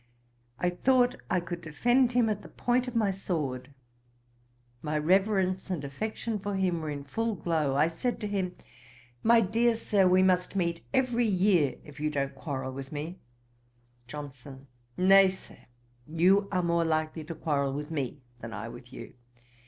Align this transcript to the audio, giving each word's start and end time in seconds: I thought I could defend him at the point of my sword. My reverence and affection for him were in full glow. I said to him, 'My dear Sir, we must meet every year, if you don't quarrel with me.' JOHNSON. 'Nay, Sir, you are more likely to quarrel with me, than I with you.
I 0.57 0.71
thought 0.71 1.13
I 1.29 1.39
could 1.39 1.61
defend 1.61 2.13
him 2.13 2.27
at 2.27 2.41
the 2.41 2.49
point 2.49 2.87
of 2.87 2.95
my 2.95 3.11
sword. 3.11 3.71
My 4.81 4.97
reverence 4.97 5.69
and 5.69 5.85
affection 5.85 6.39
for 6.39 6.55
him 6.55 6.81
were 6.81 6.89
in 6.89 7.03
full 7.03 7.35
glow. 7.35 7.75
I 7.75 7.87
said 7.87 8.19
to 8.21 8.27
him, 8.27 8.55
'My 9.21 9.41
dear 9.41 9.75
Sir, 9.75 10.07
we 10.07 10.23
must 10.23 10.55
meet 10.55 10.83
every 10.91 11.27
year, 11.27 11.75
if 11.83 11.99
you 11.99 12.09
don't 12.09 12.33
quarrel 12.33 12.71
with 12.73 12.91
me.' 12.91 13.19
JOHNSON. 14.07 14.65
'Nay, 14.97 15.29
Sir, 15.29 15.57
you 16.07 16.47
are 16.51 16.63
more 16.63 16.83
likely 16.83 17.23
to 17.25 17.35
quarrel 17.35 17.71
with 17.73 17.91
me, 17.91 18.21
than 18.39 18.53
I 18.53 18.69
with 18.69 18.91
you. 18.91 19.13